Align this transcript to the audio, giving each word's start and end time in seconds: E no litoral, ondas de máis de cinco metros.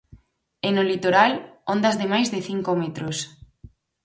E 0.67 0.69
no 0.75 0.83
litoral, 0.91 1.31
ondas 1.73 1.95
de 2.01 2.05
máis 2.13 2.27
de 2.33 2.39
cinco 2.49 2.71
metros. 2.81 3.17